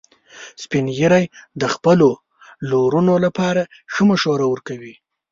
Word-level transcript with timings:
سپین 0.63 0.85
ږیری 0.97 1.25
د 1.61 1.63
خپلو 1.73 2.09
لورونو 2.69 3.13
لپاره 3.25 3.61
ښه 3.93 4.03
مشوره 4.09 4.45
ورکوي 4.49 4.93